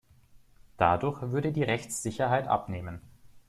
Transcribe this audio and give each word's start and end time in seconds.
Dadurch 0.77 1.21
würde 1.21 1.51
die 1.51 1.61
Rechtssicherheit 1.61 2.47
abnehmen. 2.47 3.01